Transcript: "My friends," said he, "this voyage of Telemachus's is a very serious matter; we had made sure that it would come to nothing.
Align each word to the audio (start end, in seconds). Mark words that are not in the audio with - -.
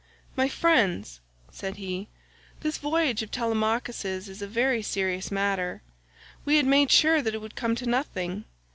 "My 0.35 0.49
friends," 0.49 1.19
said 1.51 1.75
he, 1.75 2.07
"this 2.61 2.79
voyage 2.79 3.21
of 3.21 3.29
Telemachus's 3.29 4.29
is 4.29 4.41
a 4.41 4.47
very 4.47 4.81
serious 4.81 5.29
matter; 5.29 5.83
we 6.43 6.55
had 6.57 6.65
made 6.65 6.89
sure 6.89 7.21
that 7.21 7.35
it 7.35 7.39
would 7.39 7.55
come 7.55 7.75
to 7.75 7.85
nothing. 7.85 8.45